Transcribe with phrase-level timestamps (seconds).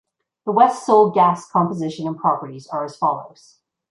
[0.47, 3.59] The West Sole gas composition and properties are as follows.